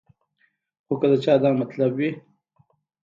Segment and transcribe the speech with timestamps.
[0.85, 2.09] خو کۀ د چا دا مطلب وي